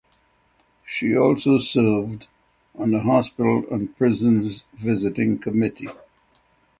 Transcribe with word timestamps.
She 0.83 1.15
also 1.15 1.59
served 1.59 2.25
on 2.73 2.89
the 2.89 3.01
Hospital 3.01 3.63
and 3.69 3.95
Prisons 3.95 4.63
Visiting 4.73 5.37
Committee. 5.37 5.89